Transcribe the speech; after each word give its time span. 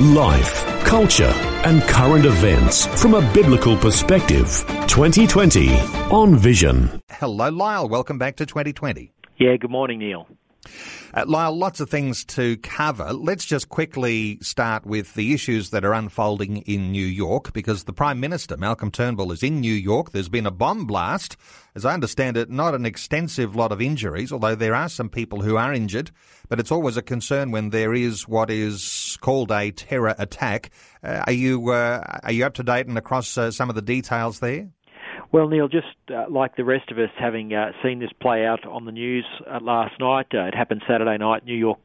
Life, 0.00 0.64
culture, 0.84 1.30
and 1.66 1.82
current 1.82 2.24
events 2.24 2.86
from 2.86 3.12
a 3.12 3.20
biblical 3.34 3.76
perspective. 3.76 4.46
2020 4.86 5.78
on 6.10 6.36
Vision. 6.36 7.02
Hello, 7.10 7.50
Lyle. 7.50 7.86
Welcome 7.86 8.16
back 8.16 8.36
to 8.36 8.46
2020. 8.46 9.12
Yeah, 9.36 9.58
good 9.58 9.70
morning, 9.70 9.98
Neil. 9.98 10.26
Uh, 11.12 11.24
Lyle, 11.26 11.56
lots 11.56 11.80
of 11.80 11.90
things 11.90 12.24
to 12.24 12.56
cover. 12.58 13.12
Let's 13.12 13.44
just 13.44 13.68
quickly 13.68 14.38
start 14.42 14.86
with 14.86 15.14
the 15.14 15.32
issues 15.32 15.70
that 15.70 15.84
are 15.84 15.94
unfolding 15.94 16.58
in 16.58 16.92
New 16.92 17.06
York 17.06 17.52
because 17.52 17.84
the 17.84 17.92
Prime 17.92 18.20
Minister, 18.20 18.56
Malcolm 18.56 18.90
Turnbull, 18.90 19.32
is 19.32 19.42
in 19.42 19.60
New 19.60 19.72
York. 19.72 20.10
There's 20.10 20.28
been 20.28 20.46
a 20.46 20.50
bomb 20.50 20.86
blast. 20.86 21.36
As 21.74 21.84
I 21.84 21.94
understand 21.94 22.36
it, 22.36 22.50
not 22.50 22.74
an 22.74 22.84
extensive 22.84 23.56
lot 23.56 23.72
of 23.72 23.80
injuries, 23.80 24.32
although 24.32 24.54
there 24.54 24.74
are 24.74 24.88
some 24.88 25.08
people 25.08 25.40
who 25.40 25.56
are 25.56 25.72
injured. 25.72 26.10
But 26.48 26.60
it's 26.60 26.72
always 26.72 26.96
a 26.96 27.02
concern 27.02 27.52
when 27.52 27.70
there 27.70 27.94
is 27.94 28.28
what 28.28 28.50
is 28.50 29.16
called 29.20 29.50
a 29.52 29.70
terror 29.70 30.14
attack. 30.18 30.70
Uh, 31.02 31.24
are 31.26 31.32
you 31.32 31.70
uh, 31.70 32.20
are 32.22 32.32
you 32.32 32.44
up 32.44 32.54
to 32.54 32.62
date 32.62 32.86
and 32.86 32.98
across 32.98 33.38
uh, 33.38 33.50
some 33.50 33.68
of 33.68 33.76
the 33.76 33.82
details 33.82 34.40
there? 34.40 34.68
Well, 35.32 35.48
Neil, 35.48 35.68
just 35.68 35.86
uh, 36.12 36.24
like 36.28 36.56
the 36.56 36.64
rest 36.64 36.90
of 36.90 36.98
us, 36.98 37.10
having 37.16 37.54
uh, 37.54 37.70
seen 37.84 38.00
this 38.00 38.10
play 38.20 38.44
out 38.44 38.66
on 38.66 38.84
the 38.84 38.90
news 38.90 39.24
uh, 39.48 39.60
last 39.62 39.94
night, 40.00 40.26
uh, 40.34 40.46
it 40.46 40.56
happened 40.56 40.82
Saturday 40.88 41.18
night, 41.18 41.44
New 41.44 41.56
York 41.56 41.78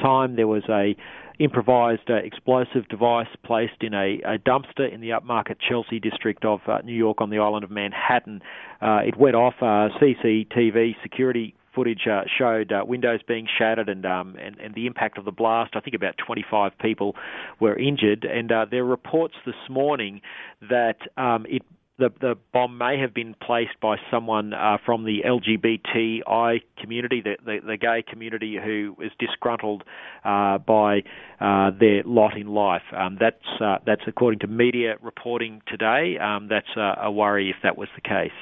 time. 0.00 0.36
There 0.36 0.48
was 0.48 0.62
a 0.70 0.96
improvised 1.38 2.08
uh, 2.08 2.14
explosive 2.14 2.88
device 2.88 3.26
placed 3.44 3.82
in 3.82 3.92
a, 3.92 4.20
a, 4.24 4.38
dumpster 4.38 4.90
in 4.90 5.02
the 5.02 5.10
upmarket 5.10 5.56
Chelsea 5.68 6.00
district 6.00 6.46
of 6.46 6.60
uh, 6.66 6.78
New 6.82 6.94
York 6.94 7.20
on 7.20 7.28
the 7.28 7.38
island 7.38 7.62
of 7.62 7.70
Manhattan. 7.70 8.40
it 8.80 9.18
went 9.18 9.36
off. 9.36 9.54
CCTV 9.60 10.94
security 11.02 11.54
footage 11.76 12.06
uh, 12.10 12.22
showed 12.38 12.72
uh, 12.72 12.82
windows 12.86 13.20
being 13.28 13.46
shattered 13.58 13.90
and, 13.90 14.06
um, 14.06 14.34
and, 14.40 14.58
and 14.58 14.74
the 14.74 14.86
impact 14.86 15.18
of 15.18 15.26
the 15.26 15.30
blast. 15.30 15.76
I 15.76 15.80
think 15.80 15.94
about 15.94 16.14
25 16.26 16.72
people 16.80 17.14
were 17.60 17.78
injured, 17.78 18.24
and 18.24 18.50
uh, 18.50 18.64
there 18.68 18.80
are 18.80 18.86
reports 18.86 19.34
this 19.44 19.54
morning 19.68 20.22
that 20.70 20.96
um, 21.18 21.44
it 21.46 21.62
the, 21.98 22.10
the 22.20 22.34
bomb 22.52 22.76
may 22.78 22.98
have 22.98 23.14
been 23.14 23.34
placed 23.34 23.80
by 23.80 23.96
someone 24.10 24.52
uh, 24.52 24.76
from 24.84 25.04
the 25.04 25.22
LGBTI 25.24 26.60
community, 26.78 27.22
the, 27.22 27.36
the, 27.44 27.58
the 27.66 27.76
gay 27.76 28.04
community, 28.06 28.58
who 28.62 28.96
is 29.00 29.12
disgruntled 29.18 29.82
uh, 30.24 30.58
by 30.58 31.02
uh, 31.40 31.70
their 31.78 32.02
lot 32.04 32.36
in 32.36 32.48
life. 32.48 32.82
Um, 32.92 33.16
that's 33.18 33.60
uh, 33.60 33.78
that's 33.86 34.02
according 34.06 34.40
to 34.40 34.46
media 34.46 34.96
reporting 35.00 35.62
today. 35.66 36.18
Um, 36.18 36.48
that's 36.48 36.76
a 36.76 37.10
worry 37.10 37.50
if 37.50 37.56
that 37.62 37.78
was 37.78 37.88
the 37.94 38.02
case. 38.02 38.32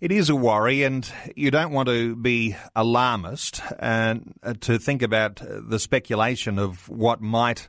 It 0.00 0.12
is 0.12 0.28
a 0.28 0.36
worry, 0.36 0.82
and 0.82 1.10
you 1.34 1.50
don't 1.50 1.72
want 1.72 1.88
to 1.88 2.14
be 2.14 2.54
alarmist 2.74 3.62
and 3.78 4.34
uh, 4.42 4.54
to 4.60 4.78
think 4.78 5.02
about 5.02 5.40
the 5.42 5.78
speculation 5.78 6.58
of 6.58 6.88
what 6.88 7.22
might 7.22 7.68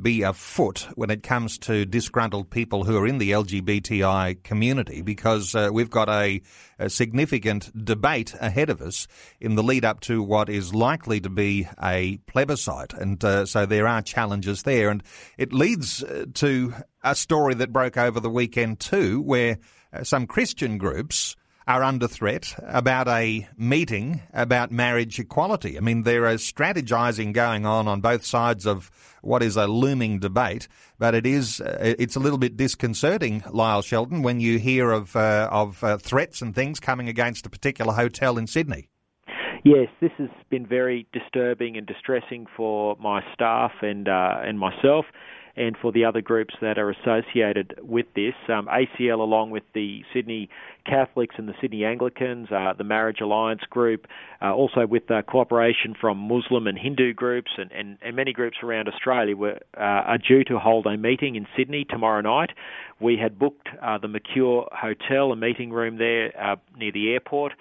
be 0.00 0.22
afoot 0.22 0.88
when 0.94 1.10
it 1.10 1.22
comes 1.22 1.58
to 1.58 1.84
disgruntled 1.84 2.50
people 2.50 2.84
who 2.84 2.96
are 2.96 3.06
in 3.06 3.18
the 3.18 3.30
LGBTI 3.30 4.42
community 4.42 5.02
because 5.02 5.54
uh, 5.54 5.70
we've 5.72 5.90
got 5.90 6.08
a, 6.08 6.40
a, 6.78 6.90
significant 6.90 7.70
debate 7.84 8.34
ahead 8.40 8.70
of 8.70 8.80
us 8.80 9.06
in 9.40 9.54
the 9.54 9.62
lead 9.62 9.84
up 9.84 10.00
to 10.00 10.22
what 10.22 10.48
is 10.48 10.74
likely 10.74 11.20
to 11.20 11.30
be 11.30 11.68
a 11.82 12.18
plebiscite. 12.26 12.92
And 12.94 13.22
uh, 13.24 13.46
so 13.46 13.66
there 13.66 13.86
are 13.86 14.02
challenges 14.02 14.62
there. 14.62 14.90
And 14.90 15.02
it 15.38 15.52
leads 15.52 16.02
uh, 16.02 16.26
to 16.34 16.74
a 17.02 17.14
story 17.14 17.54
that 17.54 17.72
broke 17.72 17.96
over 17.96 18.20
the 18.20 18.30
weekend 18.30 18.80
too, 18.80 19.20
where 19.20 19.58
uh, 19.92 20.04
some 20.04 20.26
Christian 20.26 20.78
groups 20.78 21.36
are 21.66 21.82
under 21.82 22.06
threat 22.06 22.54
about 22.62 23.08
a 23.08 23.48
meeting 23.56 24.22
about 24.32 24.70
marriage 24.70 25.18
equality. 25.18 25.76
I 25.76 25.80
mean, 25.80 26.04
there 26.04 26.26
is 26.26 26.42
strategizing 26.42 27.32
going 27.32 27.66
on 27.66 27.88
on 27.88 28.00
both 28.00 28.24
sides 28.24 28.66
of 28.66 28.90
what 29.22 29.42
is 29.42 29.56
a 29.56 29.66
looming 29.66 30.20
debate, 30.20 30.68
but 30.98 31.14
it 31.14 31.26
is 31.26 31.60
uh, 31.60 31.94
it's 31.98 32.14
a 32.14 32.20
little 32.20 32.38
bit 32.38 32.56
disconcerting, 32.56 33.42
Lyle 33.50 33.82
Shelton, 33.82 34.22
when 34.22 34.38
you 34.38 34.58
hear 34.58 34.92
of 34.92 35.16
uh, 35.16 35.48
of 35.50 35.82
uh, 35.82 35.98
threats 35.98 36.40
and 36.40 36.54
things 36.54 36.78
coming 36.78 37.08
against 37.08 37.46
a 37.46 37.50
particular 37.50 37.92
hotel 37.92 38.38
in 38.38 38.46
Sydney. 38.46 38.88
Yes, 39.64 39.88
this 40.00 40.12
has 40.18 40.30
been 40.48 40.64
very 40.64 41.08
disturbing 41.12 41.76
and 41.76 41.84
distressing 41.84 42.46
for 42.56 42.94
my 43.00 43.20
staff 43.34 43.72
and 43.82 44.06
uh, 44.06 44.36
and 44.44 44.60
myself 44.60 45.06
and 45.56 45.76
for 45.80 45.90
the 45.90 46.04
other 46.04 46.20
groups 46.20 46.54
that 46.60 46.78
are 46.78 46.90
associated 46.90 47.78
with 47.82 48.06
this. 48.14 48.34
Um, 48.48 48.68
ACL, 48.68 49.20
along 49.20 49.50
with 49.50 49.62
the 49.74 50.02
Sydney 50.12 50.48
Catholics 50.84 51.34
and 51.38 51.48
the 51.48 51.54
Sydney 51.60 51.84
Anglicans, 51.84 52.48
uh, 52.52 52.74
the 52.76 52.84
Marriage 52.84 53.20
Alliance 53.20 53.62
group, 53.70 54.06
uh, 54.42 54.52
also 54.54 54.86
with 54.86 55.10
uh, 55.10 55.22
cooperation 55.22 55.94
from 55.98 56.18
Muslim 56.18 56.66
and 56.66 56.78
Hindu 56.78 57.14
groups 57.14 57.50
and, 57.56 57.72
and, 57.72 57.98
and 58.02 58.14
many 58.14 58.32
groups 58.32 58.58
around 58.62 58.88
Australia, 58.88 59.36
were, 59.36 59.58
uh, 59.76 59.80
are 59.80 60.18
due 60.18 60.44
to 60.44 60.58
hold 60.58 60.86
a 60.86 60.96
meeting 60.96 61.36
in 61.36 61.46
Sydney 61.56 61.86
tomorrow 61.88 62.20
night. 62.20 62.50
We 63.00 63.16
had 63.16 63.38
booked 63.38 63.68
uh, 63.82 63.98
the 63.98 64.08
Mercure 64.08 64.68
Hotel, 64.72 65.32
a 65.32 65.36
meeting 65.36 65.72
room 65.72 65.98
there 65.98 66.32
uh, 66.40 66.56
near 66.76 66.92
the 66.92 67.12
airport. 67.12 67.52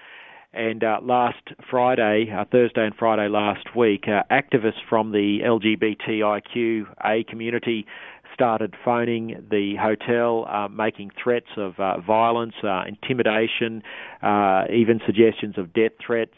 And 0.56 0.86
uh, 0.86 1.00
last 1.04 1.50
Friday, 1.70 2.32
uh, 2.32 2.46
Thursday 2.50 2.86
and 2.86 2.96
Friday 2.96 3.28
last 3.28 3.76
week, 3.76 4.06
uh, 4.08 4.24
activists 4.32 4.80
from 4.90 5.12
the 5.12 5.40
LGBTIQA 5.44 7.28
community 7.28 7.86
started 8.34 8.74
phoning 8.84 9.46
the 9.52 9.76
hotel, 9.76 10.46
uh, 10.50 10.70
making 10.70 11.12
threats 11.22 11.50
of 11.58 11.78
uh, 11.78 12.00
violence, 12.00 12.54
uh, 12.64 12.84
intimidation, 12.88 13.84
uh 14.24 14.64
even 14.74 15.00
suggestions 15.06 15.58
of 15.58 15.74
death 15.74 15.92
threats. 16.06 16.36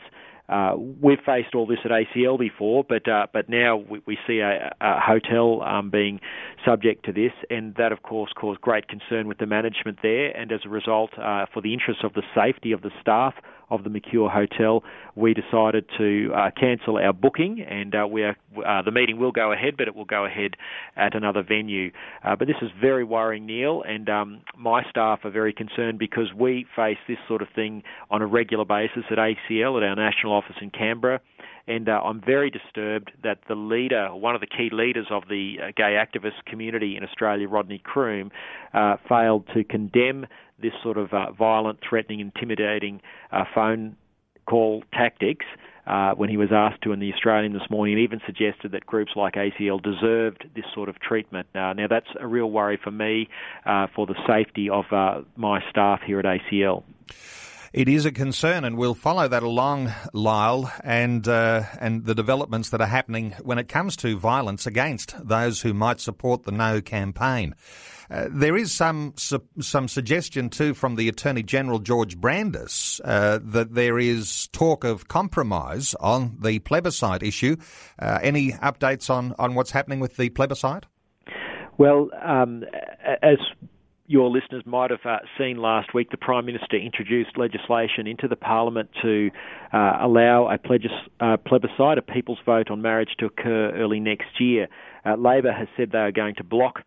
Uh, 0.49 0.75
we've 0.77 1.19
faced 1.25 1.53
all 1.53 1.67
this 1.67 1.79
at 1.83 1.91
ACL 1.91 2.39
before, 2.39 2.83
but 2.87 3.07
uh, 3.07 3.27
but 3.33 3.49
now 3.49 3.75
we, 3.75 4.01
we 4.05 4.17
see 4.25 4.39
a, 4.39 4.73
a 4.79 4.99
hotel 4.99 5.61
um, 5.61 5.89
being 5.89 6.19
subject 6.65 7.05
to 7.05 7.11
this, 7.11 7.33
and 7.49 7.75
that 7.75 7.91
of 7.91 8.01
course 8.01 8.31
caused 8.33 8.61
great 8.61 8.87
concern 8.87 9.27
with 9.27 9.37
the 9.39 9.45
management 9.45 9.99
there. 10.01 10.29
And 10.35 10.51
as 10.51 10.61
a 10.65 10.69
result, 10.69 11.11
uh, 11.19 11.47
for 11.53 11.61
the 11.61 11.73
interest 11.73 12.03
of 12.03 12.13
the 12.13 12.23
safety 12.33 12.71
of 12.71 12.81
the 12.81 12.91
staff 13.01 13.33
of 13.69 13.83
the 13.83 13.89
Mercure 13.89 14.29
Hotel, 14.29 14.83
we 15.15 15.33
decided 15.33 15.85
to 15.97 16.31
uh, 16.33 16.51
cancel 16.57 16.97
our 16.97 17.13
booking, 17.13 17.61
and 17.61 17.93
uh, 17.93 18.07
we 18.07 18.23
are, 18.23 18.37
uh, 18.65 18.81
the 18.81 18.91
meeting 18.91 19.19
will 19.19 19.31
go 19.31 19.51
ahead, 19.51 19.75
but 19.77 19.87
it 19.87 19.95
will 19.95 20.05
go 20.05 20.25
ahead 20.25 20.51
at 20.95 21.15
another 21.15 21.43
venue. 21.43 21.91
Uh, 22.23 22.35
but 22.35 22.47
this 22.47 22.57
is 22.61 22.69
very 22.79 23.03
worrying, 23.03 23.45
Neil, 23.45 23.83
and 23.87 24.09
um, 24.09 24.41
my 24.57 24.83
staff 24.89 25.19
are 25.23 25.31
very 25.31 25.53
concerned 25.53 25.99
because 25.99 26.33
we 26.33 26.65
face 26.75 26.97
this 27.07 27.17
sort 27.27 27.41
of 27.41 27.47
thing 27.55 27.83
on 28.09 28.21
a 28.21 28.27
regular 28.27 28.65
basis 28.65 29.03
at 29.11 29.17
ACL, 29.17 29.77
at 29.77 29.83
our 29.83 29.95
national 29.95 30.33
office 30.33 30.55
in 30.61 30.69
Canberra 30.69 31.19
and 31.67 31.89
uh, 31.89 32.01
I'm 32.03 32.21
very 32.21 32.49
disturbed 32.49 33.11
that 33.23 33.39
the 33.47 33.55
leader, 33.55 34.09
one 34.15 34.35
of 34.35 34.41
the 34.41 34.47
key 34.47 34.69
leaders 34.71 35.07
of 35.11 35.23
the 35.29 35.57
uh, 35.61 35.71
gay 35.75 35.97
activist 36.01 36.45
community 36.45 36.95
in 36.95 37.03
Australia, 37.03 37.47
Rodney 37.47 37.81
Croome, 37.83 38.31
uh, 38.73 38.97
failed 39.07 39.45
to 39.53 39.63
condemn 39.63 40.25
this 40.61 40.71
sort 40.81 40.97
of 40.97 41.13
uh, 41.13 41.31
violent, 41.33 41.79
threatening, 41.87 42.19
intimidating 42.19 43.01
uh, 43.31 43.43
phone 43.53 43.95
call 44.45 44.83
tactics. 44.93 45.45
Uh, 45.85 46.13
when 46.15 46.29
he 46.29 46.35
was 46.35 46.49
asked 46.51 46.81
to 46.81 46.91
in 46.91 46.99
the 46.99 47.13
Australian 47.13 47.53
this 47.53 47.69
morning, 47.69 47.93
and 47.93 48.03
even 48.03 48.19
suggested 48.25 48.73
that 48.73 48.85
groups 48.85 49.13
like 49.15 49.35
ACL 49.35 49.81
deserved 49.81 50.45
this 50.53 50.65
sort 50.75 50.89
of 50.89 50.99
treatment. 50.99 51.47
Uh, 51.55 51.71
now, 51.71 51.87
that's 51.89 52.09
a 52.19 52.27
real 52.27 52.51
worry 52.51 52.77
for 52.83 52.91
me 52.91 53.29
uh, 53.65 53.87
for 53.95 54.05
the 54.05 54.15
safety 54.27 54.69
of 54.69 54.83
uh, 54.91 55.21
my 55.37 55.61
staff 55.69 56.01
here 56.05 56.19
at 56.19 56.25
ACL. 56.25 56.83
It 57.73 57.89
is 57.89 58.05
a 58.05 58.11
concern, 58.11 58.63
and 58.63 58.77
we'll 58.77 58.93
follow 58.93 59.27
that 59.27 59.43
along, 59.43 59.93
Lyle, 60.13 60.71
and 60.83 61.27
uh, 61.27 61.63
and 61.79 62.05
the 62.05 62.15
developments 62.15 62.69
that 62.69 62.81
are 62.81 62.87
happening 62.87 63.33
when 63.41 63.57
it 63.57 63.67
comes 63.67 63.95
to 63.97 64.17
violence 64.17 64.65
against 64.65 65.15
those 65.27 65.61
who 65.61 65.73
might 65.73 65.99
support 65.99 66.43
the 66.43 66.51
No 66.51 66.81
campaign. 66.81 67.55
Uh, 68.09 68.27
there 68.29 68.55
is 68.55 68.71
some 68.71 69.13
su- 69.17 69.43
some 69.59 69.87
suggestion 69.87 70.49
too 70.49 70.73
from 70.73 70.95
the 70.95 71.09
Attorney 71.09 71.43
General 71.43 71.79
George 71.79 72.17
Brandis 72.17 73.01
uh, 73.03 73.39
that 73.43 73.73
there 73.73 73.99
is 73.99 74.47
talk 74.53 74.85
of 74.85 75.09
compromise 75.09 75.93
on 75.99 76.37
the 76.39 76.59
plebiscite 76.59 77.21
issue. 77.21 77.57
Uh, 77.99 78.19
any 78.21 78.53
updates 78.53 79.09
on, 79.09 79.35
on 79.37 79.55
what's 79.55 79.71
happening 79.71 79.99
with 79.99 80.15
the 80.15 80.29
plebiscite? 80.29 80.85
Well, 81.77 82.09
um, 82.23 82.63
as 83.21 83.37
your 84.07 84.29
listeners 84.29 84.63
might 84.65 84.89
have 84.89 85.05
uh, 85.05 85.19
seen 85.37 85.57
last 85.57 85.93
week, 85.93 86.09
the 86.11 86.17
Prime 86.17 86.45
Minister 86.45 86.77
introduced 86.77 87.37
legislation 87.37 88.07
into 88.07 88.27
the 88.27 88.35
Parliament 88.35 88.89
to 89.01 89.29
uh, 89.73 89.97
allow 90.01 90.47
a 90.47 90.57
uh, 91.19 91.37
plebiscite, 91.37 91.97
a 91.97 92.01
people's 92.01 92.39
vote 92.45 92.71
on 92.71 92.81
marriage, 92.81 93.09
to 93.19 93.25
occur 93.25 93.71
early 93.75 93.99
next 93.99 94.39
year. 94.39 94.67
Labor 95.17 95.53
has 95.53 95.67
said 95.77 95.91
they 95.91 95.99
are 95.99 96.11
going 96.11 96.35
to 96.35 96.43
block 96.43 96.83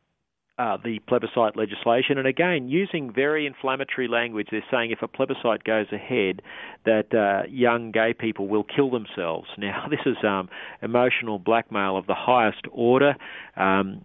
uh, 0.60 0.76
the 0.84 0.98
plebiscite 1.08 1.56
legislation. 1.56 2.18
And 2.18 2.26
again, 2.26 2.68
using 2.68 3.12
very 3.12 3.46
inflammatory 3.46 4.08
language, 4.08 4.48
they're 4.50 4.64
saying 4.70 4.90
if 4.90 5.00
a 5.00 5.08
plebiscite 5.08 5.64
goes 5.64 5.86
ahead, 5.90 6.42
that 6.84 7.14
uh, 7.14 7.48
young 7.48 7.92
gay 7.92 8.12
people 8.12 8.46
will 8.46 8.64
kill 8.64 8.90
themselves. 8.90 9.48
Now, 9.56 9.86
this 9.90 10.00
is 10.04 10.16
um, 10.22 10.50
emotional 10.82 11.38
blackmail 11.38 11.96
of 11.96 12.06
the 12.06 12.14
highest 12.14 12.66
order. 12.70 13.14
Um, 13.56 14.02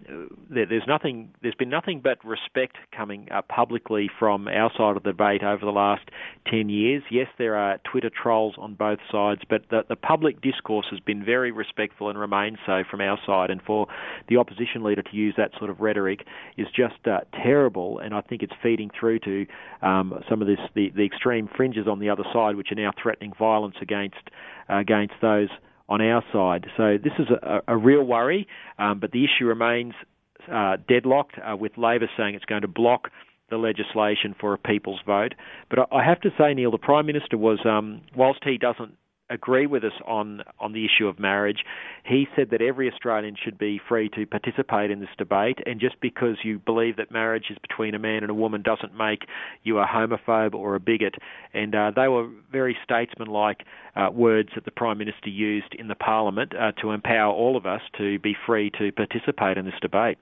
there, 0.49 0.65
there's 0.65 0.87
nothing. 0.87 1.33
There's 1.41 1.55
been 1.55 1.69
nothing 1.69 2.01
but 2.01 2.23
respect 2.23 2.77
coming 2.95 3.27
publicly 3.49 4.09
from 4.17 4.47
our 4.47 4.71
side 4.77 4.97
of 4.97 5.03
the 5.03 5.11
debate 5.11 5.43
over 5.43 5.65
the 5.65 5.71
last 5.71 6.03
ten 6.49 6.69
years. 6.69 7.03
Yes, 7.11 7.27
there 7.37 7.55
are 7.55 7.79
Twitter 7.89 8.09
trolls 8.09 8.55
on 8.57 8.75
both 8.75 8.99
sides, 9.11 9.41
but 9.49 9.63
the, 9.69 9.83
the 9.87 9.95
public 9.95 10.41
discourse 10.41 10.87
has 10.89 10.99
been 10.99 11.23
very 11.23 11.51
respectful 11.51 12.09
and 12.09 12.17
remains 12.17 12.57
so 12.65 12.83
from 12.89 13.01
our 13.01 13.19
side. 13.25 13.49
And 13.49 13.61
for 13.61 13.87
the 14.29 14.37
opposition 14.37 14.83
leader 14.83 15.01
to 15.01 15.15
use 15.15 15.35
that 15.37 15.51
sort 15.57 15.69
of 15.69 15.79
rhetoric 15.79 16.25
is 16.57 16.67
just 16.75 17.07
uh, 17.07 17.19
terrible, 17.43 17.99
and 17.99 18.13
I 18.13 18.21
think 18.21 18.43
it's 18.43 18.53
feeding 18.61 18.89
through 18.97 19.19
to 19.19 19.45
um, 19.81 20.23
some 20.29 20.41
of 20.41 20.47
this 20.47 20.59
the, 20.73 20.91
the 20.95 21.05
extreme 21.05 21.49
fringes 21.55 21.87
on 21.87 21.99
the 21.99 22.09
other 22.09 22.23
side, 22.33 22.55
which 22.55 22.71
are 22.71 22.75
now 22.75 22.91
threatening 23.01 23.33
violence 23.37 23.75
against 23.81 24.29
uh, 24.69 24.77
against 24.77 25.15
those 25.21 25.49
on 25.87 26.01
our 26.01 26.23
side. 26.33 26.65
So 26.77 26.97
this 27.01 27.13
is 27.19 27.27
a, 27.29 27.61
a 27.67 27.77
real 27.77 28.03
worry, 28.03 28.47
um, 28.79 28.99
but 28.99 29.11
the 29.11 29.23
issue 29.23 29.45
remains 29.45 29.93
uh, 30.51 30.77
deadlocked 30.87 31.35
uh, 31.39 31.55
with 31.55 31.77
Labor 31.77 32.09
saying 32.17 32.35
it's 32.35 32.45
going 32.45 32.61
to 32.61 32.67
block 32.67 33.09
the 33.49 33.57
legislation 33.57 34.35
for 34.39 34.53
a 34.53 34.57
people's 34.57 34.99
vote. 35.05 35.33
But 35.69 35.87
I 35.91 36.03
have 36.03 36.19
to 36.21 36.29
say, 36.37 36.53
Neil, 36.53 36.71
the 36.71 36.77
Prime 36.77 37.05
Minister 37.05 37.37
was, 37.37 37.59
um, 37.65 38.01
whilst 38.15 38.39
he 38.43 38.57
doesn't 38.57 38.95
agree 39.29 39.65
with 39.65 39.83
us 39.83 39.93
on 40.05 40.43
on 40.59 40.73
the 40.73 40.85
issue 40.85 41.07
of 41.07 41.19
marriage. 41.19 41.63
He 42.03 42.27
said 42.35 42.49
that 42.51 42.61
every 42.61 42.91
Australian 42.91 43.35
should 43.41 43.57
be 43.57 43.79
free 43.87 44.09
to 44.09 44.25
participate 44.25 44.91
in 44.91 44.99
this 44.99 45.09
debate, 45.17 45.59
and 45.65 45.79
just 45.79 45.99
because 46.01 46.37
you 46.43 46.59
believe 46.59 46.97
that 46.97 47.11
marriage 47.11 47.45
is 47.49 47.57
between 47.67 47.95
a 47.95 47.99
man 47.99 48.23
and 48.23 48.29
a 48.29 48.33
woman 48.33 48.61
doesn't 48.61 48.95
make 48.95 49.23
you 49.63 49.79
a 49.79 49.85
homophobe 49.85 50.53
or 50.53 50.75
a 50.75 50.79
bigot. 50.79 51.15
And 51.53 51.73
uh, 51.73 51.91
they 51.95 52.07
were 52.07 52.29
very 52.51 52.77
statesmanlike 52.83 53.63
uh, 53.95 54.09
words 54.11 54.49
that 54.55 54.65
the 54.65 54.71
Prime 54.71 54.97
Minister 54.97 55.29
used 55.29 55.73
in 55.73 55.87
the 55.87 55.95
Parliament 55.95 56.53
uh, 56.55 56.71
to 56.81 56.91
empower 56.91 57.33
all 57.33 57.57
of 57.57 57.65
us 57.65 57.81
to 57.97 58.19
be 58.19 58.35
free 58.45 58.71
to 58.77 58.91
participate 58.91 59.57
in 59.57 59.65
this 59.65 59.79
debate. 59.81 60.17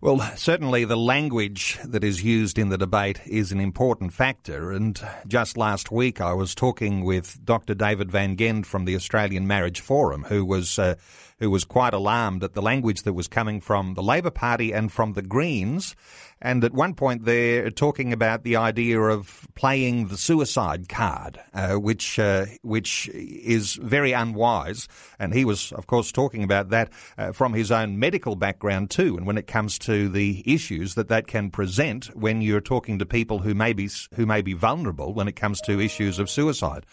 Well, 0.00 0.20
certainly 0.36 0.84
the 0.84 0.96
language 0.96 1.78
that 1.84 2.04
is 2.04 2.22
used 2.22 2.58
in 2.58 2.68
the 2.68 2.76
debate 2.76 3.20
is 3.26 3.52
an 3.52 3.60
important 3.60 4.12
factor. 4.12 4.72
And 4.72 5.00
just 5.26 5.56
last 5.56 5.90
week, 5.90 6.20
I 6.20 6.34
was 6.34 6.54
talking 6.54 7.04
with 7.04 7.44
Dr. 7.44 7.74
David 7.74 8.10
Van 8.10 8.36
Gend 8.36 8.66
from 8.66 8.84
the 8.84 8.96
Australian 8.96 9.46
Marriage 9.46 9.80
Forum, 9.80 10.24
who 10.24 10.44
was 10.44 10.78
uh, 10.78 10.96
who 11.38 11.50
was 11.50 11.64
quite 11.64 11.94
alarmed 11.94 12.44
at 12.44 12.54
the 12.54 12.62
language 12.62 13.02
that 13.02 13.12
was 13.12 13.28
coming 13.28 13.60
from 13.60 13.94
the 13.94 14.02
Labor 14.02 14.30
Party 14.30 14.72
and 14.72 14.92
from 14.92 15.14
the 15.14 15.22
Greens. 15.22 15.96
And 16.44 16.62
at 16.62 16.74
one 16.74 16.92
point, 16.92 17.24
they're 17.24 17.70
talking 17.70 18.12
about 18.12 18.44
the 18.44 18.56
idea 18.56 19.00
of 19.00 19.48
playing 19.54 20.08
the 20.08 20.18
suicide 20.18 20.90
card, 20.90 21.40
uh, 21.54 21.76
which 21.76 22.18
uh, 22.18 22.44
which 22.60 23.08
is 23.08 23.76
very 23.76 24.12
unwise. 24.12 24.86
And 25.18 25.32
he 25.32 25.46
was, 25.46 25.72
of 25.72 25.86
course, 25.86 26.12
talking 26.12 26.44
about 26.44 26.68
that 26.68 26.92
uh, 27.16 27.32
from 27.32 27.54
his 27.54 27.72
own 27.72 27.98
medical 27.98 28.36
background 28.36 28.90
too. 28.90 29.16
And 29.16 29.26
when 29.26 29.38
it 29.38 29.46
comes 29.46 29.78
to 29.80 30.10
the 30.10 30.42
issues 30.44 30.96
that 30.96 31.08
that 31.08 31.26
can 31.28 31.50
present 31.50 32.14
when 32.14 32.42
you're 32.42 32.60
talking 32.60 32.98
to 32.98 33.06
people 33.06 33.38
who 33.38 33.54
may 33.54 33.72
be 33.72 33.88
who 34.14 34.26
may 34.26 34.42
be 34.42 34.52
vulnerable 34.52 35.14
when 35.14 35.28
it 35.28 35.36
comes 35.36 35.62
to 35.62 35.80
issues 35.80 36.18
of 36.18 36.28
suicide. 36.28 36.84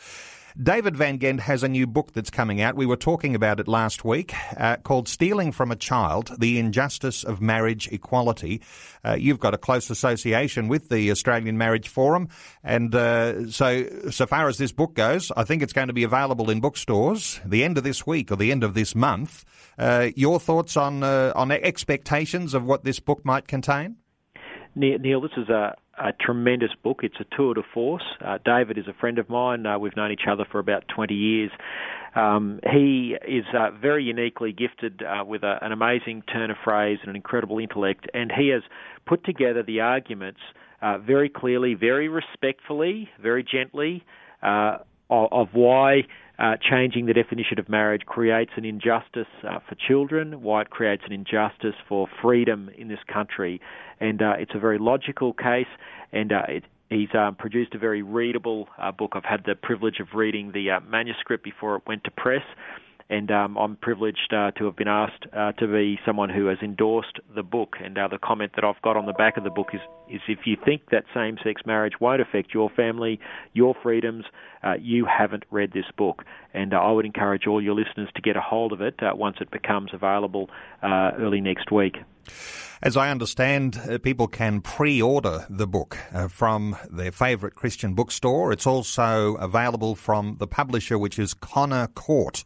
David 0.62 0.98
Van 0.98 1.18
Gend 1.20 1.42
has 1.42 1.64
a 1.64 1.70
new 1.70 1.88
book 1.88 2.12
that's 2.14 2.30
coming 2.30 2.62
out. 2.62 2.76
We 2.76 2.86
were 2.86 2.98
talking 2.98 3.36
about 3.36 3.60
it 3.60 3.68
last 3.68 4.04
week 4.04 4.34
uh, 4.58 4.78
called 4.78 5.08
Stealing 5.08 5.52
from 5.52 5.72
a 5.72 5.76
Child 5.76 6.36
The 6.40 6.60
Injustice 6.60 7.24
of 7.24 7.42
Marriage 7.42 7.88
Equality. 7.92 8.62
Uh, 9.04 9.14
you've 9.14 9.40
got 9.40 9.54
a 9.54 9.58
close 9.58 9.90
association 9.90 10.68
with 10.68 10.90
the 10.90 11.10
Australian 11.12 11.58
Marriage 11.58 11.88
Forum. 11.88 12.28
And 12.64 12.94
uh, 12.94 13.50
so, 13.50 14.10
so 14.10 14.26
far 14.26 14.48
as 14.48 14.58
this 14.58 14.72
book 14.72 14.94
goes, 14.94 15.32
I 15.38 15.44
think 15.44 15.62
it's 15.62 15.74
going 15.74 15.88
to 15.88 15.94
be 15.94 16.04
available 16.04 16.50
in 16.50 16.60
bookstores 16.60 17.40
the 17.46 17.64
end 17.64 17.78
of 17.78 17.84
this 17.84 18.06
week 18.06 18.32
or 18.32 18.36
the 18.36 18.52
end 18.52 18.64
of 18.64 18.74
this 18.74 18.94
month. 18.94 19.46
Uh, 19.78 20.10
your 20.16 20.40
thoughts 20.40 20.76
on, 20.76 21.04
uh, 21.04 21.32
on 21.36 21.52
expectations 21.52 22.54
of 22.54 22.66
what 22.66 22.84
this 22.84 23.00
book 23.00 23.24
might 23.24 23.48
contain? 23.48 23.96
Neil, 24.76 25.22
this 25.22 25.32
is 25.36 25.50
a, 25.50 25.76
a 26.02 26.12
tremendous 26.14 26.72
book. 26.84 27.02
It's 27.04 27.16
a 27.20 27.36
tour 27.36 27.54
de 27.54 27.62
force. 27.74 28.04
Uh, 28.26 28.40
David 28.44 28.78
is 28.78 28.88
a 28.88 28.94
friend 28.94 29.20
of 29.20 29.30
mine. 29.30 29.66
Uh, 29.66 29.78
we've 29.78 29.96
known 29.96 30.12
each 30.12 30.28
other 30.30 30.46
for 30.52 30.60
about 30.60 30.84
20 30.94 31.14
years. 31.14 31.52
Um, 32.16 32.60
he 32.72 33.16
is 33.28 33.46
uh, 33.58 33.72
very 33.72 34.04
uniquely 34.04 34.52
gifted 34.52 35.04
uh, 35.04 35.24
with 35.24 35.44
a, 35.44 35.60
an 35.62 35.72
amazing 35.72 36.24
turn 36.24 36.52
of 36.52 36.58
phrase 36.64 36.98
and 37.02 37.10
an 37.10 37.16
incredible 37.16 37.60
intellect, 37.60 38.08
and 38.14 38.32
he 38.32 38.50
has 38.50 38.64
put 39.06 39.24
together 39.24 39.64
the 39.64 39.80
arguments 39.80 40.40
uh, 40.82 40.98
very 40.98 41.30
clearly, 41.30 41.76
very 41.76 42.10
respectfully, 42.10 43.10
very 43.22 43.44
gently 43.44 44.04
uh, 44.42 44.78
of, 45.10 45.28
of 45.32 45.48
why 45.54 46.02
uh, 46.42 46.58
changing 46.58 47.06
the 47.06 47.14
definition 47.14 47.60
of 47.60 47.70
marriage 47.70 48.02
creates 48.08 48.52
an 48.58 48.66
injustice 48.66 49.28
uh, 49.48 49.60
for 49.70 49.76
children, 49.76 50.42
why 50.42 50.62
it 50.62 50.72
creates 50.72 51.04
an 51.06 51.14
injustice 51.14 51.76
for 51.88 52.08
freedom 52.22 52.72
in 52.76 52.88
this 52.88 53.00
country. 53.12 53.62
And 54.00 54.22
uh, 54.22 54.34
it's 54.40 54.54
a 54.56 54.60
very 54.60 54.80
logical 54.80 55.34
case, 55.34 55.68
and 56.12 56.32
uh, 56.32 56.42
it, 56.48 56.64
he's 56.90 57.14
um, 57.14 57.36
produced 57.36 57.76
a 57.76 57.78
very 57.78 58.02
readable 58.02 58.68
uh, 58.82 58.92
book. 58.92 59.12
I've 59.14 59.24
had 59.24 59.44
the 59.46 59.54
privilege 59.54 60.00
of 60.00 60.08
reading 60.16 60.52
the 60.52 60.72
uh, 60.72 60.80
manuscript 60.80 61.44
before 61.44 61.76
it 61.76 61.84
went 61.86 62.04
to 62.06 62.12
press 62.12 62.44
and 63.12 63.30
um, 63.30 63.58
I'm 63.58 63.76
privileged 63.76 64.34
uh, 64.34 64.52
to 64.52 64.64
have 64.66 64.78
been 64.78 64.88
asked 64.88 65.26
uh, 65.36 65.52
to 65.54 65.68
be 65.68 66.00
someone 66.06 66.30
who 66.30 66.46
has 66.46 66.58
endorsed 66.64 67.20
the 67.36 67.44
book. 67.44 67.76
And 67.84 67.98
uh, 67.98 68.08
the 68.08 68.18
comment 68.18 68.54
that 68.56 68.64
I've 68.64 68.82
got 68.82 68.96
on 68.96 69.06
the 69.06 69.12
back 69.12 69.36
of 69.36 69.44
the 69.44 69.50
book 69.50 69.68
is, 69.74 69.82
is 70.10 70.22
if 70.30 70.40
you 70.46 70.56
think 70.64 70.84
that 70.92 71.04
same-sex 71.14 71.64
marriage 71.66 72.00
won't 72.00 72.22
affect 72.22 72.54
your 72.54 72.70
family, 72.70 73.20
your 73.52 73.76
freedoms, 73.84 74.24
uh, 74.64 74.76
you 74.80 75.06
haven't 75.06 75.44
read 75.52 75.74
this 75.74 75.92
book. 75.98 76.24
And 76.54 76.74
uh, 76.74 76.78
I 76.78 76.92
would 76.94 77.06
encourage 77.06 77.48
all 77.48 77.62
your 77.62 77.76
listeners 77.76 78.08
to 78.16 78.22
get 78.22 78.38
a 78.38 78.42
hold 78.42 78.72
of 78.72 78.80
it 78.80 78.96
uh, 79.04 79.14
once 79.14 79.38
it 79.42 79.52
becomes 79.52 79.92
available 79.94 80.50
early 80.82 81.42
next 81.42 81.70
week. 81.70 81.98
As 82.82 82.98
I 82.98 83.12
understand, 83.12 83.80
uh, 83.88 83.98
people 84.00 84.28
can 84.28 84.62
pre-order 84.62 85.46
the 85.50 85.68
book 85.68 85.98
uh, 86.14 86.28
from 86.28 86.76
their 86.90 87.12
favourite 87.12 87.56
Christian 87.56 87.94
bookstore. 87.94 88.52
It's 88.52 88.66
also 88.66 89.36
available 89.36 89.96
from 89.96 90.38
the 90.40 90.48
publisher, 90.48 90.98
which 90.98 91.20
is 91.20 91.34
Connor 91.34 91.88
Court. 91.88 92.44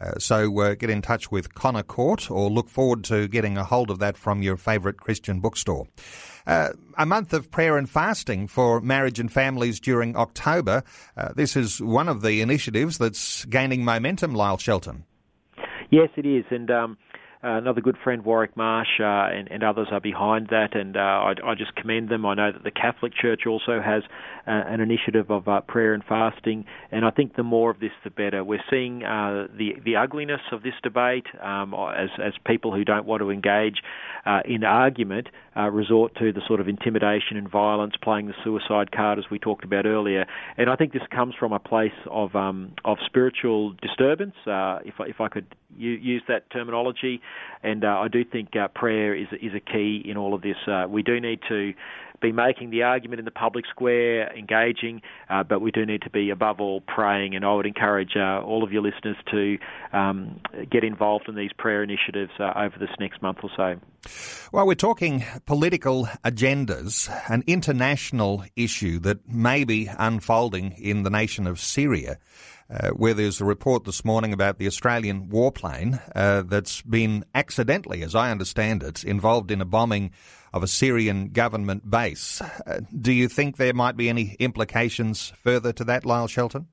Uh, 0.00 0.18
so 0.18 0.60
uh, 0.60 0.74
get 0.74 0.90
in 0.90 1.02
touch 1.02 1.30
with 1.32 1.54
Connor 1.54 1.82
Court 1.82 2.30
or 2.30 2.50
look 2.50 2.68
forward 2.68 3.02
to 3.04 3.28
getting 3.28 3.56
a 3.56 3.64
hold 3.64 3.90
of 3.90 3.98
that 3.98 4.16
from 4.16 4.42
your 4.42 4.56
favourite 4.56 4.98
Christian 4.98 5.40
bookstore. 5.40 5.88
Uh, 6.46 6.70
a 6.96 7.04
month 7.04 7.32
of 7.32 7.50
prayer 7.50 7.76
and 7.76 7.88
fasting 7.90 8.46
for 8.46 8.80
marriage 8.80 9.18
and 9.18 9.32
families 9.32 9.80
during 9.80 10.16
October. 10.16 10.82
Uh, 11.16 11.32
this 11.34 11.56
is 11.56 11.80
one 11.80 12.08
of 12.08 12.22
the 12.22 12.40
initiatives 12.40 12.98
that's 12.98 13.44
gaining 13.46 13.84
momentum, 13.84 14.34
Lyle 14.34 14.58
Shelton. 14.58 15.04
Yes, 15.90 16.10
it 16.16 16.26
is. 16.26 16.44
And 16.50 16.70
um, 16.70 16.98
another 17.42 17.80
good 17.80 17.96
friend, 18.02 18.24
Warwick 18.24 18.56
Marsh, 18.56 19.00
uh, 19.00 19.04
and, 19.04 19.48
and, 19.50 19.62
others 19.62 19.88
are 19.92 20.00
behind 20.00 20.48
that, 20.48 20.74
and 20.74 20.96
uh, 20.96 21.00
I, 21.00 21.34
I, 21.44 21.54
just 21.54 21.74
commend 21.76 22.08
them. 22.08 22.26
I 22.26 22.34
know 22.34 22.52
that 22.52 22.64
the 22.64 22.70
Catholic 22.70 23.12
Church 23.14 23.42
also 23.46 23.80
has 23.80 24.02
uh, 24.46 24.50
an 24.50 24.80
initiative 24.80 25.30
of 25.30 25.46
uh, 25.46 25.60
prayer 25.60 25.94
and 25.94 26.02
fasting, 26.02 26.64
and 26.90 27.04
I 27.04 27.10
think 27.10 27.36
the 27.36 27.42
more 27.42 27.70
of 27.70 27.80
this, 27.80 27.92
the 28.02 28.10
better. 28.10 28.42
We're 28.42 28.62
seeing 28.70 29.04
uh, 29.04 29.46
the 29.56 29.74
the 29.84 29.96
ugliness 29.96 30.40
of 30.52 30.62
this 30.62 30.74
debate 30.82 31.26
um, 31.40 31.74
as 31.74 32.08
as 32.18 32.32
people 32.44 32.74
who 32.74 32.84
don't 32.84 33.06
want 33.06 33.20
to 33.20 33.30
engage 33.30 33.82
in 34.44 34.62
argument 34.62 35.28
resort 35.72 36.14
to 36.16 36.32
the 36.32 36.40
sort 36.46 36.60
of 36.60 36.68
intimidation 36.68 37.36
and 37.36 37.50
violence, 37.50 37.94
playing 38.02 38.26
the 38.26 38.34
suicide 38.44 38.92
card 38.92 39.18
as 39.18 39.24
we 39.30 39.38
talked 39.38 39.64
about 39.64 39.86
earlier, 39.86 40.26
and 40.56 40.68
I 40.68 40.76
think 40.76 40.92
this 40.92 41.02
comes 41.10 41.34
from 41.34 41.52
a 41.52 41.58
place 41.58 41.92
of 42.10 42.34
um, 42.34 42.72
of 42.84 42.98
spiritual 43.06 43.74
disturbance, 43.80 44.34
if 44.46 44.94
if 44.98 45.20
I 45.20 45.28
could 45.28 45.46
use 45.76 46.22
that 46.28 46.50
terminology. 46.50 47.20
And 47.62 47.84
uh, 47.84 48.00
I 48.00 48.08
do 48.08 48.24
think 48.24 48.54
uh, 48.56 48.68
prayer 48.68 49.14
is 49.14 49.26
is 49.42 49.52
a 49.54 49.60
key 49.60 50.02
in 50.04 50.16
all 50.16 50.34
of 50.34 50.42
this. 50.42 50.56
Uh, 50.66 50.86
we 50.88 51.02
do 51.02 51.20
need 51.20 51.40
to 51.48 51.72
be 52.20 52.32
making 52.32 52.70
the 52.70 52.82
argument 52.82 53.18
in 53.18 53.24
the 53.24 53.30
public 53.30 53.64
square, 53.66 54.32
engaging, 54.36 55.02
uh, 55.28 55.42
but 55.42 55.60
we 55.60 55.70
do 55.70 55.84
need 55.86 56.02
to 56.02 56.10
be 56.10 56.30
above 56.30 56.60
all 56.60 56.80
praying. 56.80 57.34
And 57.34 57.44
I 57.44 57.54
would 57.54 57.66
encourage 57.66 58.16
uh, 58.16 58.40
all 58.42 58.64
of 58.64 58.72
your 58.72 58.82
listeners 58.82 59.16
to 59.30 59.58
um, 59.92 60.40
get 60.70 60.84
involved 60.84 61.28
in 61.28 61.34
these 61.34 61.52
prayer 61.56 61.82
initiatives 61.82 62.32
uh, 62.38 62.52
over 62.56 62.76
this 62.78 62.90
next 62.98 63.22
month 63.22 63.38
or 63.42 63.50
so. 63.56 63.80
Well, 64.52 64.66
we're 64.66 64.74
talking 64.74 65.24
political 65.46 66.06
agendas, 66.24 67.08
an 67.30 67.44
international 67.46 68.44
issue 68.56 68.98
that 69.00 69.28
may 69.28 69.64
be 69.64 69.90
unfolding 69.98 70.72
in 70.72 71.02
the 71.02 71.10
nation 71.10 71.46
of 71.46 71.60
Syria 71.60 72.18
uh, 72.70 72.90
where 72.90 73.14
there's 73.14 73.40
a 73.40 73.44
report 73.44 73.84
this 73.84 74.04
morning 74.04 74.32
about 74.32 74.58
the 74.58 74.66
Australian 74.66 75.28
warplane 75.28 76.00
uh, 76.14 76.42
that's 76.42 76.82
been 76.82 77.24
accidentally, 77.34 78.02
as 78.02 78.14
I 78.14 78.30
understand 78.30 78.82
it, 78.82 79.04
involved 79.04 79.50
in 79.50 79.60
a 79.60 79.64
bombing 79.64 80.12
of 80.52 80.62
a 80.62 80.66
Syrian 80.66 81.28
government 81.30 81.90
base. 81.90 82.40
Uh, 82.40 82.80
do 83.00 83.12
you 83.12 83.28
think 83.28 83.56
there 83.56 83.74
might 83.74 83.96
be 83.96 84.08
any 84.08 84.36
implications 84.38 85.32
further 85.42 85.72
to 85.72 85.84
that, 85.84 86.04
Lyle 86.04 86.28
Shelton? 86.28 86.68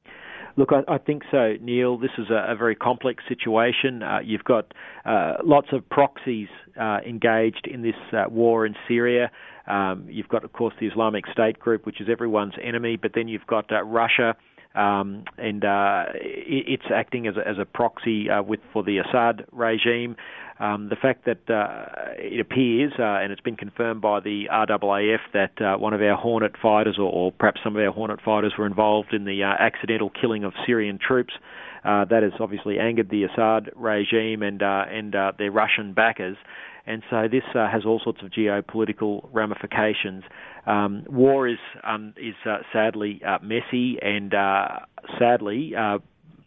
Look, 0.58 0.70
I, 0.72 0.94
I 0.94 0.98
think 0.98 1.24
so, 1.32 1.56
Neil. 1.62 1.98
This 1.98 2.12
is 2.18 2.30
a, 2.30 2.54
a 2.54 2.56
very 2.56 2.76
complex 2.76 3.24
situation. 3.28 4.02
Uh, 4.02 4.20
you've 4.24 4.46
got 4.46 4.74
uh, 5.04 5.34
lots 5.44 5.68
of 5.74 5.88
proxies 5.90 6.48
uh, 6.80 7.00
engaged 7.06 7.68
in 7.70 7.82
this 7.82 7.96
uh, 8.14 8.30
war 8.30 8.66
in 8.66 8.76
Syria. 8.88 9.32
Um, 9.68 10.06
you've 10.10 10.30
got, 10.30 10.46
of 10.46 10.54
course, 10.54 10.74
the 10.80 10.88
Islamic 10.88 11.26
State 11.28 11.60
group, 11.60 11.86
which 11.86 12.00
is 12.00 12.08
everyone's 12.10 12.54
enemy, 12.64 12.96
but 12.96 13.12
then 13.16 13.28
you've 13.28 13.48
got 13.48 13.72
uh, 13.72 13.84
Russia. 13.84 14.36
Um, 14.76 15.24
and 15.38 15.64
uh, 15.64 16.06
it's 16.16 16.84
acting 16.94 17.28
as 17.28 17.36
a, 17.38 17.48
as 17.48 17.58
a 17.58 17.66
proxy 17.66 18.30
uh, 18.30 18.44
with 18.44 18.60
for 18.74 18.84
the 18.84 18.98
Assad 18.98 19.46
regime. 19.54 20.18
Um, 20.58 20.88
the 20.88 20.96
fact 20.96 21.26
that 21.26 21.54
uh, 21.54 22.14
it 22.18 22.40
appears, 22.40 22.94
uh, 22.98 23.04
and 23.04 23.34
it's 23.34 23.42
been 23.42 23.58
confirmed 23.58 24.02
by 24.02 24.22
the 24.22 24.46
RAAF, 24.50 25.20
that 25.34 25.62
uh, 25.62 25.78
one 25.78 25.94
of 25.94 26.02
our 26.02 26.16
Hornet 26.16 26.54
fighters, 26.62 26.96
or, 26.98 27.12
or, 27.12 27.32
perhaps 27.34 27.60
some 27.62 27.76
of 27.76 27.82
our 27.82 27.92
Hornet 27.92 28.22
fighters, 28.24 28.54
were 28.58 28.66
involved 28.66 29.14
in 29.14 29.26
the 29.26 29.44
uh, 29.44 29.48
accidental 29.48 30.10
killing 30.10 30.46
of 30.46 30.54
Syrian 30.66 30.98
troops. 31.06 31.34
Uh, 31.84 32.06
that 32.06 32.24
has 32.24 32.32
obviously 32.40 32.80
angered 32.80 33.10
the 33.10 33.26
Assad 33.26 33.70
regime 33.76 34.42
and 34.42 34.64
uh, 34.64 34.86
and 34.90 35.14
their 35.38 35.52
Russian 35.52 35.94
backers. 35.94 36.38
And 36.88 37.04
so 37.10 37.28
this 37.30 37.44
has 37.54 37.84
all 37.86 38.00
sorts 38.04 38.22
of 38.24 38.30
geopolitical 38.30 39.28
ramifications. 39.34 40.24
Um, 40.66 41.04
war 41.08 41.48
is 41.48 41.58
um, 41.84 42.14
is 42.18 42.36
sadly 42.72 43.22
messy, 43.44 43.98
and 44.02 44.34
sadly 45.20 45.74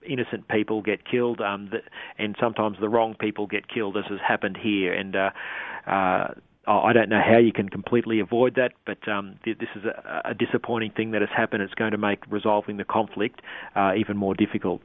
innocent 0.09 0.49
people 0.49 0.83
get 0.83 1.05
killed, 1.09 1.41
um, 1.41 1.69
the, 1.71 1.79
and 2.19 2.37
sometimes 2.41 2.79
the 2.81 2.89
wrong 2.89 3.15
people 3.19 3.47
get 3.47 3.69
killed, 3.69 3.97
as 3.97 4.05
has 4.09 4.21
happened 4.27 4.57
here. 4.57 4.93
And 4.93 5.15
uh, 5.15 5.31
uh, 5.87 6.35
I 6.67 6.93
don't 6.93 7.09
know 7.09 7.23
how 7.25 7.39
you 7.39 7.53
can 7.53 7.69
completely 7.69 8.21
avoid 8.21 8.57
that, 8.57 8.73
but 8.85 9.07
um, 9.09 9.39
th- 9.45 9.59
this 9.59 9.71
is 9.75 9.85
a, 9.85 10.23
a, 10.31 10.35
disappointing 10.35 10.91
thing 10.91 11.13
that 11.13 11.23
has 11.23 11.31
happened. 11.35 11.63
It's 11.63 11.75
going 11.75 11.93
to 11.93 11.99
make 11.99 12.21
resolving 12.31 12.77
the 12.77 12.85
conflict 12.85 13.41
uh, 13.75 13.93
even 13.97 14.17
more 14.17 14.35
difficult. 14.35 14.83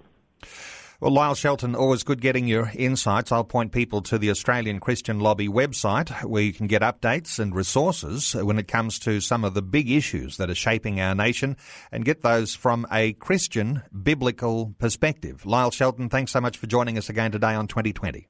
Well, 1.04 1.12
Lyle 1.12 1.36
Shelton, 1.36 1.76
always 1.76 2.04
good 2.04 2.22
getting 2.22 2.48
your 2.48 2.72
insights. 2.76 3.34
I'll 3.34 3.44
point 3.44 3.74
people 3.74 4.02
to 4.04 4.18
the 4.18 4.30
Australian 4.30 4.80
Christian 4.80 5.20
Lobby 5.20 5.50
website 5.50 6.24
where 6.24 6.42
you 6.42 6.54
can 6.54 6.66
get 6.66 6.82
updates 6.82 7.40
and 7.40 7.54
resources 7.54 8.34
when 8.34 8.58
it 8.58 8.70
comes 8.70 9.00
to 9.00 9.20
some 9.20 9.44
of 9.44 9.54
the 9.54 9.62
big 9.62 9.92
issues 9.92 10.38
that 10.38 10.50
are 10.50 10.56
shaping 10.56 11.02
our 11.02 11.14
nation 11.14 11.58
and 11.92 12.06
get 12.06 12.22
those 12.22 12.56
from 12.56 12.88
a 12.90 13.12
Christian 13.12 13.82
biblical 14.02 14.76
perspective. 14.80 15.46
Lyle 15.46 15.72
Shelton, 15.72 16.08
thanks 16.08 16.32
so 16.32 16.40
much 16.40 16.56
for 16.56 16.68
joining 16.68 16.98
us 16.98 17.10
again 17.10 17.34
today 17.34 17.54
on 17.54 17.68
2020. 17.68 18.30